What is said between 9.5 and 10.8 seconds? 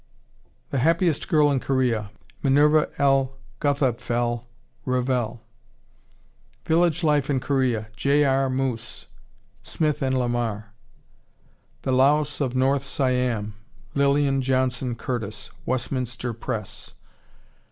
(Smith & Lamar.)